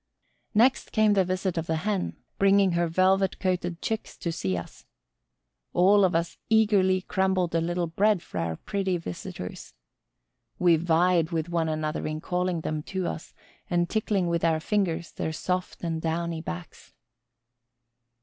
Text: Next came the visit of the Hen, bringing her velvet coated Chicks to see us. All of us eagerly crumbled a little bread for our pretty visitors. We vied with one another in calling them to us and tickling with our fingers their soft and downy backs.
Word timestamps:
Next 0.55 0.91
came 0.91 1.13
the 1.13 1.23
visit 1.23 1.59
of 1.59 1.67
the 1.67 1.75
Hen, 1.75 2.17
bringing 2.39 2.71
her 2.71 2.87
velvet 2.87 3.37
coated 3.39 3.83
Chicks 3.83 4.17
to 4.17 4.31
see 4.31 4.57
us. 4.57 4.83
All 5.73 6.03
of 6.03 6.15
us 6.15 6.39
eagerly 6.49 7.01
crumbled 7.03 7.53
a 7.53 7.61
little 7.61 7.85
bread 7.85 8.23
for 8.23 8.39
our 8.39 8.55
pretty 8.55 8.97
visitors. 8.97 9.75
We 10.57 10.75
vied 10.75 11.29
with 11.29 11.49
one 11.49 11.69
another 11.69 12.07
in 12.07 12.19
calling 12.19 12.61
them 12.61 12.81
to 12.81 13.05
us 13.05 13.35
and 13.69 13.87
tickling 13.87 14.25
with 14.25 14.43
our 14.43 14.59
fingers 14.59 15.11
their 15.11 15.31
soft 15.31 15.83
and 15.83 16.01
downy 16.01 16.41
backs. 16.41 16.93